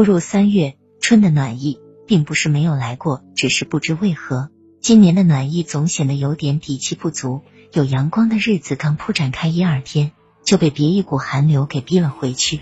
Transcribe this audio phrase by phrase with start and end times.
[0.00, 4.48] 步入三月春的暖意并不是没有来过只是不知为何。
[4.80, 7.42] 今年的暖意总显得有点底气不足
[7.74, 12.60] 有阳光的日子刚铺展开一二天就被别一股寒流给逼了回去。